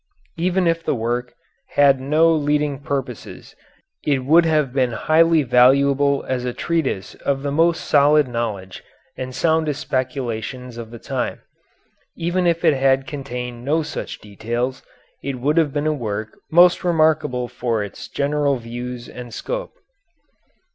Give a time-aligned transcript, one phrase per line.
[0.37, 1.35] Even if the work
[1.75, 3.55] had no leading purposes
[4.03, 8.83] it would have been highly valuable as a treasure of the most solid knowledge
[9.15, 11.41] and soundest speculations of the time;
[12.15, 14.81] even if it had contained no such details
[15.21, 19.75] it would have been a work most remarkable for its general views and scope.